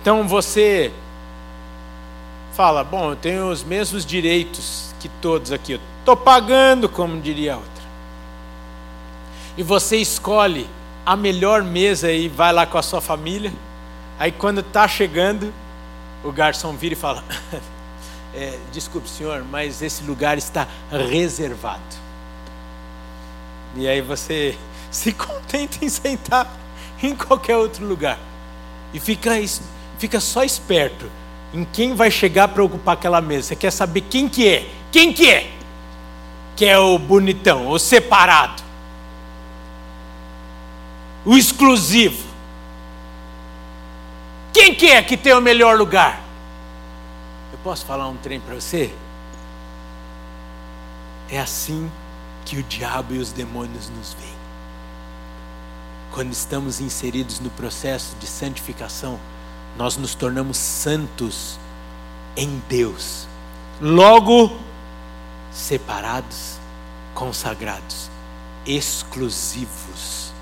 [0.00, 0.92] então você
[2.52, 7.54] fala, bom, eu tenho os mesmos direitos que todos aqui, eu estou pagando, como diria
[7.54, 7.72] a outra.
[9.56, 10.68] E você escolhe
[11.04, 13.52] a melhor mesa e vai lá com a sua família,
[14.18, 15.52] aí quando está chegando,
[16.22, 17.24] o garçom vira e fala,
[18.34, 21.80] é, desculpe senhor, mas esse lugar está reservado.
[23.74, 24.56] E aí você
[24.90, 26.46] se contenta em sentar
[27.02, 28.18] em qualquer outro lugar.
[28.92, 29.30] E fica,
[29.98, 31.10] fica só esperto
[31.52, 33.48] em quem vai chegar para ocupar aquela mesa.
[33.48, 34.70] Você quer saber quem que é?
[34.90, 35.50] Quem que é?
[36.56, 38.62] Que é o bonitão, o separado.
[41.24, 42.30] O exclusivo.
[44.52, 46.22] Quem que é que tem o melhor lugar?
[47.62, 48.92] Posso falar um trem para você?
[51.30, 51.90] É assim
[52.44, 54.34] que o diabo e os demônios nos veem.
[56.10, 59.18] Quando estamos inseridos no processo de santificação,
[59.76, 61.58] nós nos tornamos santos
[62.36, 63.26] em Deus.
[63.80, 64.56] Logo,
[65.50, 66.58] separados,
[67.14, 68.10] consagrados,
[68.66, 70.32] exclusivos.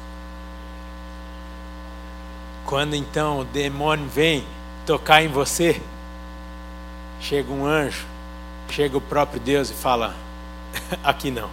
[2.67, 4.47] Quando então o demônio vem
[4.87, 5.81] tocar em você,
[7.21, 8.07] chega um anjo,
[8.69, 10.15] chega o próprio Deus e fala:
[11.03, 11.51] aqui não,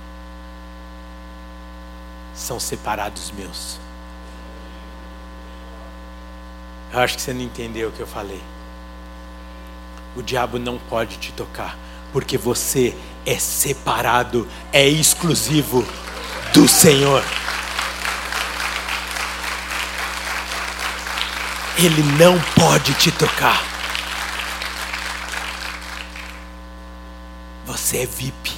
[2.33, 3.79] são separados meus.
[6.91, 8.41] Eu acho que você não entendeu o que eu falei.
[10.15, 11.77] O diabo não pode te tocar,
[12.11, 15.85] porque você é separado, é exclusivo
[16.53, 17.23] do Senhor.
[21.77, 23.61] Ele não pode te tocar.
[27.65, 28.51] Você é VIP.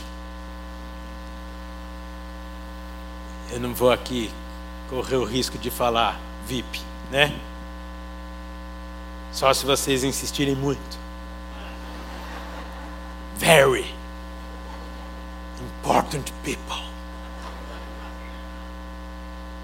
[3.52, 4.32] Eu não vou aqui
[4.90, 6.80] correr o risco de falar VIP,
[7.12, 7.38] né?
[9.40, 11.00] Só se vocês insistirem muito.
[13.38, 13.96] Very
[15.62, 16.84] important people.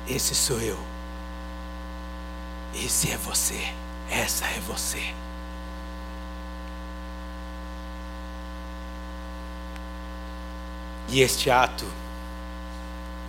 [0.07, 0.79] Esse sou eu.
[2.73, 3.73] Esse é você.
[4.09, 5.13] Essa é você.
[11.09, 11.85] E este ato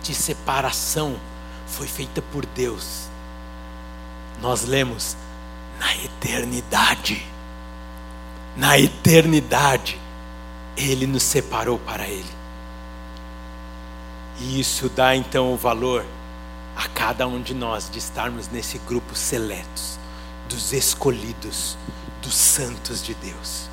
[0.01, 1.19] de separação
[1.67, 3.09] foi feita por Deus.
[4.41, 5.17] Nós lemos
[5.79, 7.25] na eternidade.
[8.55, 9.99] Na eternidade,
[10.75, 12.37] Ele nos separou para Ele.
[14.39, 16.05] E isso dá então o valor
[16.75, 19.97] a cada um de nós de estarmos nesse grupo seletos,
[20.47, 21.75] dos escolhidos,
[22.21, 23.67] dos santos de Deus.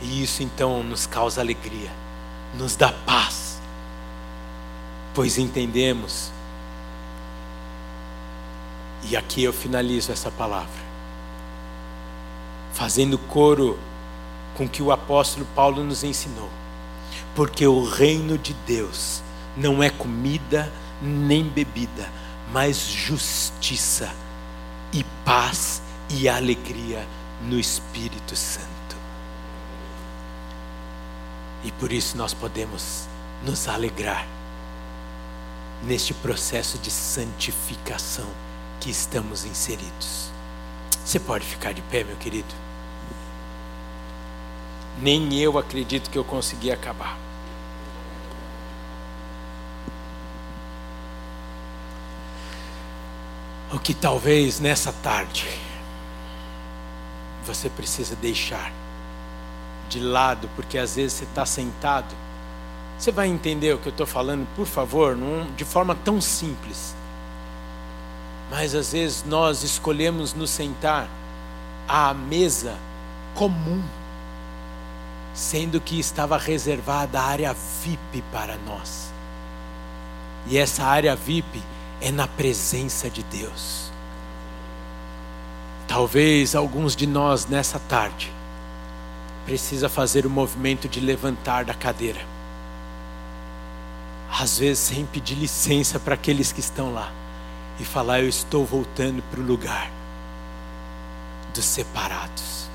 [0.00, 1.90] E isso então nos causa alegria,
[2.54, 3.58] nos dá paz,
[5.14, 6.30] pois entendemos.
[9.04, 10.87] E aqui eu finalizo essa palavra,
[12.78, 13.76] fazendo coro
[14.56, 16.48] com o que o apóstolo Paulo nos ensinou,
[17.34, 19.20] porque o reino de Deus
[19.56, 20.72] não é comida
[21.02, 22.08] nem bebida,
[22.52, 24.14] mas justiça
[24.92, 27.04] e paz e alegria
[27.42, 28.68] no Espírito Santo.
[31.64, 33.08] E por isso nós podemos
[33.42, 34.24] nos alegrar
[35.82, 38.28] neste processo de santificação
[38.78, 40.30] que estamos inseridos.
[41.04, 42.67] Você pode ficar de pé, meu querido?
[45.00, 47.16] Nem eu acredito que eu consegui acabar.
[53.72, 55.46] O que talvez nessa tarde
[57.44, 58.72] você precisa deixar
[59.88, 62.14] de lado, porque às vezes você está sentado.
[62.98, 66.94] Você vai entender o que eu estou falando, por favor, não, de forma tão simples.
[68.50, 71.08] Mas às vezes nós escolhemos nos sentar
[71.86, 72.76] à mesa
[73.34, 73.82] comum,
[75.38, 79.12] sendo que estava reservada a área VIP para nós.
[80.48, 81.62] E essa área VIP
[82.00, 83.92] é na presença de Deus.
[85.86, 88.32] Talvez alguns de nós nessa tarde
[89.46, 92.20] precisa fazer o movimento de levantar da cadeira.
[94.28, 97.12] Às vezes sem pedir licença para aqueles que estão lá
[97.78, 99.88] e falar eu estou voltando para o lugar
[101.54, 102.67] dos separados.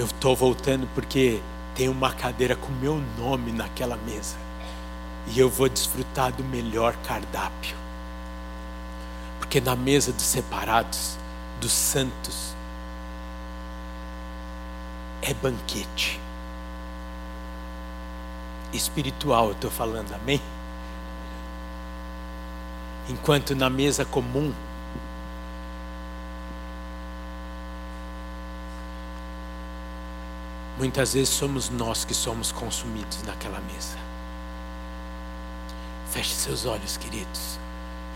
[0.00, 1.42] Eu estou voltando porque
[1.74, 4.38] tem uma cadeira com meu nome naquela mesa.
[5.26, 7.76] E eu vou desfrutar do melhor cardápio.
[9.38, 11.18] Porque na mesa dos separados,
[11.60, 12.54] dos santos,
[15.20, 16.18] é banquete.
[18.72, 20.40] Espiritual, eu estou falando, amém?
[23.06, 24.50] Enquanto na mesa comum,
[30.80, 33.98] muitas vezes somos nós que somos consumidos naquela mesa.
[36.10, 37.58] Feche seus olhos, queridos,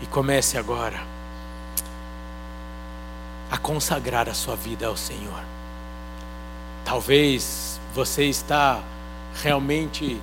[0.01, 0.99] e comece agora
[3.51, 5.43] a consagrar a sua vida ao Senhor.
[6.83, 8.81] Talvez você está
[9.43, 10.19] realmente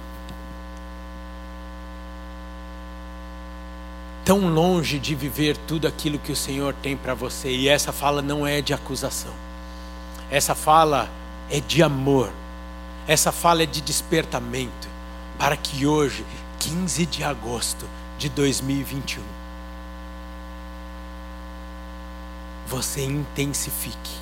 [4.24, 7.51] tão longe de viver tudo aquilo que o Senhor tem para você.
[7.51, 9.32] E essa fala não é de acusação.
[10.28, 11.09] Essa fala
[11.53, 12.32] é de amor.
[13.07, 14.88] Essa fala é de despertamento
[15.38, 16.24] para que hoje,
[16.59, 17.86] 15 de agosto
[18.16, 19.22] de 2021,
[22.66, 24.16] você intensifique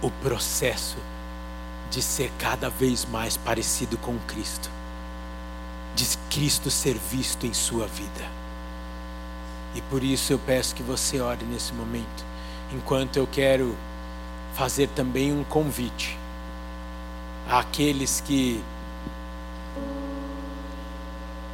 [0.00, 0.98] o processo
[1.90, 4.70] de ser cada vez mais parecido com Cristo,
[5.96, 8.30] de Cristo ser visto em sua vida.
[9.74, 12.24] E por isso eu peço que você ore nesse momento,
[12.72, 13.76] enquanto eu quero
[14.54, 16.16] fazer também um convite
[17.48, 18.62] àqueles que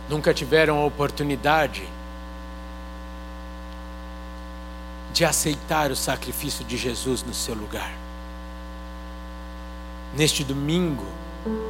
[0.08, 1.88] nunca tiveram a oportunidade
[5.12, 7.92] de aceitar o sacrifício de Jesus no seu lugar.
[10.16, 11.06] Neste domingo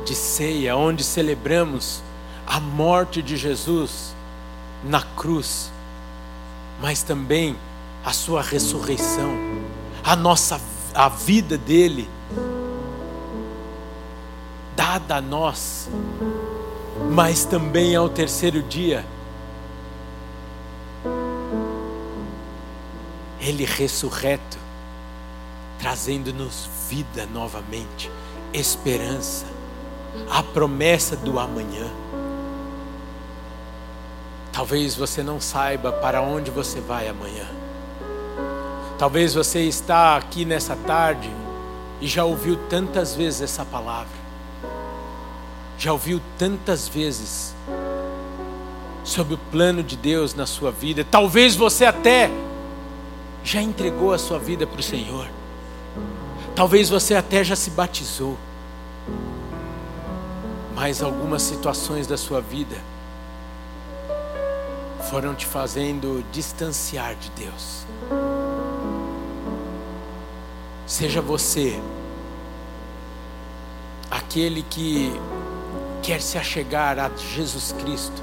[0.05, 2.03] de ceia, onde celebramos
[2.47, 4.15] a morte de Jesus
[4.83, 5.71] na cruz,
[6.81, 7.57] mas também
[8.05, 9.31] a sua ressurreição,
[10.03, 10.61] a nossa
[10.95, 12.09] a vida dele
[14.77, 15.89] dada a nós,
[17.11, 19.05] mas também ao terceiro dia
[23.45, 24.57] Ele ressurreto,
[25.79, 28.11] trazendo-nos vida novamente,
[28.55, 29.45] esperança,
[30.31, 31.91] a promessa do amanhã.
[34.51, 37.47] Talvez você não saiba para onde você vai amanhã.
[38.99, 41.31] Talvez você está aqui nessa tarde
[42.01, 44.24] e já ouviu tantas vezes essa palavra.
[45.85, 47.55] Já ouviu tantas vezes
[49.05, 51.05] sobre o plano de Deus na sua vida.
[51.05, 52.31] Talvez você até
[53.45, 55.29] já entregou a sua vida para o Senhor.
[56.57, 58.39] Talvez você até já se batizou.
[60.75, 62.79] mas algumas situações da sua vida
[65.11, 67.85] foram te fazendo distanciar de Deus.
[70.87, 71.79] Seja você
[74.11, 75.13] aquele que
[76.05, 78.23] quer se achegar a Jesus Cristo,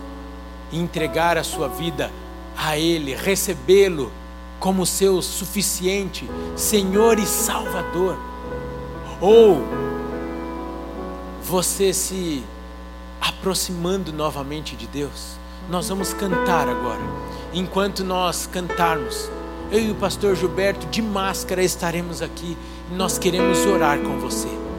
[0.71, 2.11] entregar a sua vida
[2.55, 4.11] a Ele, recebê-lo
[4.59, 8.19] como seu suficiente Senhor e Salvador,
[9.19, 9.63] ou
[11.43, 12.43] você se
[13.19, 15.35] aproximando novamente de Deus.
[15.67, 17.01] Nós vamos cantar agora.
[17.51, 19.27] Enquanto nós cantarmos,
[19.71, 22.55] eu e o pastor Gilberto de máscara estaremos aqui
[22.91, 24.70] e nós queremos orar com você.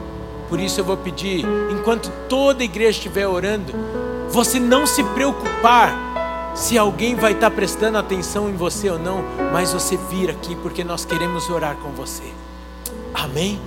[0.53, 3.73] Por isso eu vou pedir, enquanto toda a igreja estiver orando,
[4.29, 9.73] você não se preocupar se alguém vai estar prestando atenção em você ou não, mas
[9.73, 12.31] você vir aqui porque nós queremos orar com você.
[13.15, 13.59] Amém?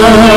[0.00, 0.31] sun.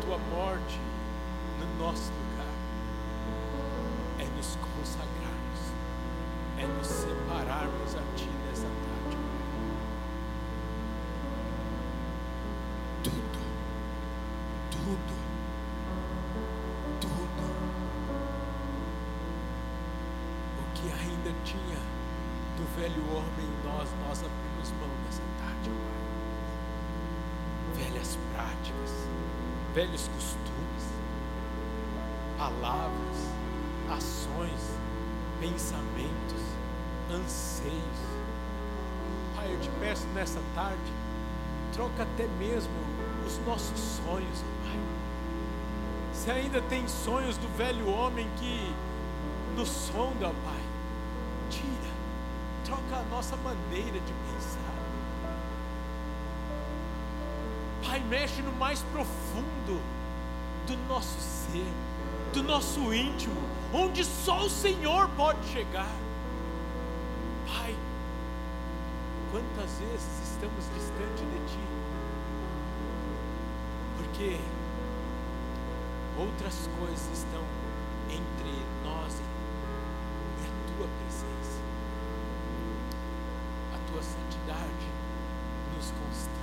[0.00, 0.80] Tua morte
[1.58, 2.54] no nosso lugar,
[4.18, 5.60] é nos consagrarmos,
[6.58, 9.16] é nos separarmos a Ti nessa tarde.
[13.02, 13.40] Tudo,
[14.70, 15.14] tudo,
[17.00, 17.44] tudo
[20.58, 21.78] o que ainda tinha
[22.56, 26.00] do velho homem em nós, nós abrimos mão nessa tarde, Pai.
[27.84, 28.92] Velhas práticas,
[29.74, 30.84] velhos costumes,
[32.36, 33.16] palavras,
[33.90, 34.60] ações,
[35.40, 36.42] pensamentos,
[37.10, 38.10] anseios.
[39.36, 40.92] Pai, eu te peço nessa tarde,
[41.72, 42.72] troca até mesmo
[43.26, 44.78] os nossos sonhos, Pai.
[46.12, 48.74] Se ainda tem sonhos do velho homem que
[49.56, 50.62] nos sonda, Pai,
[51.48, 51.90] tira,
[52.64, 54.49] troca a nossa maneira de pensar.
[57.90, 59.82] Pai, mexe no mais profundo
[60.64, 61.66] do nosso ser,
[62.32, 63.34] do nosso íntimo,
[63.74, 65.90] onde só o Senhor pode chegar.
[67.48, 67.74] Pai,
[69.32, 71.58] quantas vezes estamos distante de Ti,
[73.96, 74.38] porque
[76.16, 77.42] outras coisas estão
[78.08, 81.58] entre nós e a Tua presença,
[83.74, 84.86] a Tua santidade
[85.74, 86.40] nos constrange,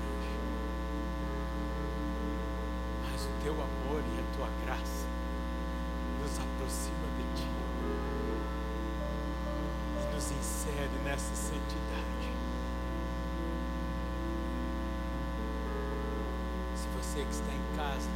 [3.47, 5.07] Teu amor e a Tua graça
[6.21, 7.47] nos aproxima de Ti
[10.01, 12.27] e nos insere nessa santidade.
[16.75, 18.09] Se você que está em casa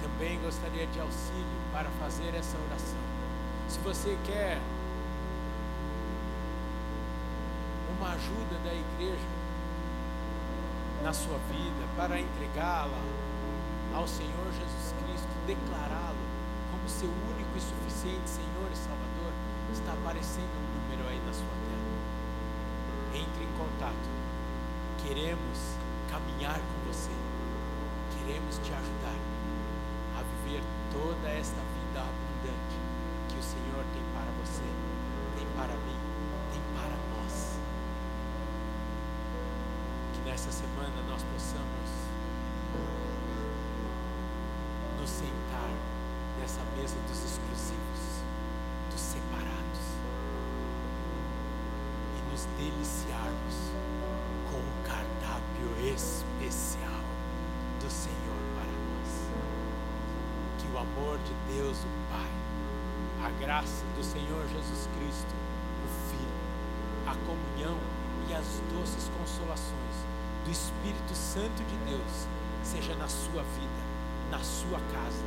[0.00, 3.00] também gostaria de auxílio para fazer essa oração,
[3.68, 4.60] se você quer
[7.98, 9.28] uma ajuda da igreja
[11.02, 13.32] na sua vida para entregá-la
[13.94, 16.24] ao Senhor Jesus Cristo, declará-lo
[16.70, 19.32] como seu único e suficiente Senhor e Salvador,
[19.72, 21.92] está aparecendo um número aí na sua tela.
[23.14, 24.08] Entre em contato.
[25.04, 25.76] Queremos
[26.08, 27.12] caminhar com você.
[28.16, 29.18] Queremos te ajudar
[30.16, 30.62] a viver
[30.92, 32.76] toda esta vida abundante
[33.28, 34.64] que o Senhor tem para você,
[35.36, 35.98] tem para mim,
[36.52, 37.58] tem para nós.
[40.14, 42.01] Que nessa semana nós possamos
[45.02, 45.70] nos sentar
[46.38, 48.22] nessa mesa dos exclusivos,
[48.88, 49.82] dos separados,
[52.16, 53.56] e nos deliciarmos
[54.48, 57.02] com o cardápio especial
[57.82, 59.10] do Senhor para nós.
[60.58, 65.34] Que o amor de Deus, o Pai, a graça do Senhor Jesus Cristo,
[65.82, 66.38] o Filho,
[67.08, 67.76] a comunhão
[68.28, 69.96] e as doces consolações
[70.44, 72.28] do Espírito Santo de Deus
[72.62, 73.91] seja na sua vida,
[74.32, 75.22] na sua casa,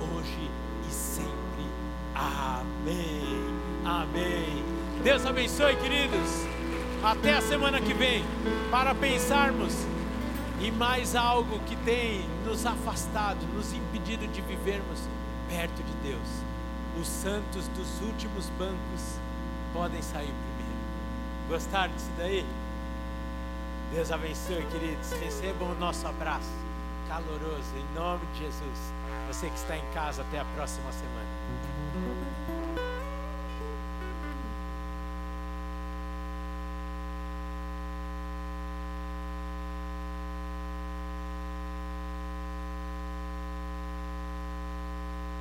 [0.00, 0.50] hoje
[0.88, 1.30] e sempre.
[2.14, 3.54] Amém.
[3.84, 4.64] Amém.
[5.04, 6.46] Deus abençoe, queridos.
[7.04, 8.24] Até a semana que vem
[8.70, 9.74] para pensarmos
[10.62, 15.00] em mais algo que tem nos afastado, nos impedido de vivermos
[15.50, 16.28] perto de Deus.
[16.98, 19.20] Os santos dos últimos bancos
[19.74, 20.80] podem sair primeiro.
[21.50, 22.46] Gostaram disso daí?
[23.92, 25.12] Deus abençoe, queridos.
[25.20, 26.65] Recebam o nosso abraço
[27.16, 28.92] caloroso em nome de Jesus.
[29.28, 31.75] Você que está em casa, até a próxima semana.